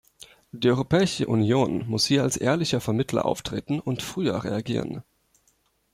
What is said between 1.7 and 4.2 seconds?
muss hier als ehrlicher Vermittler auftreten und